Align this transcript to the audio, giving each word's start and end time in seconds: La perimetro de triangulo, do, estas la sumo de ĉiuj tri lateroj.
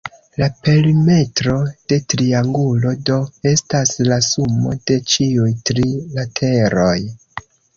La 0.41 0.45
perimetro 0.67 1.51
de 1.93 1.99
triangulo, 2.13 2.93
do, 3.11 3.19
estas 3.51 3.93
la 4.09 4.19
sumo 4.31 4.75
de 4.89 4.99
ĉiuj 5.13 5.49
tri 5.71 5.87
lateroj. 6.19 6.99